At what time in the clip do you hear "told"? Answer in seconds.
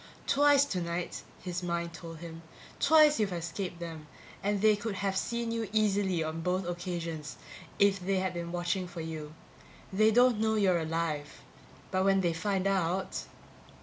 1.93-2.17